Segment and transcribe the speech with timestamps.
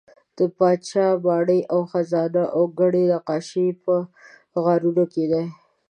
[0.37, 3.93] د پاچا ماڼۍ او خزانه او ګڼې نقاشۍ په
[4.63, 5.43] غارونو کې دي.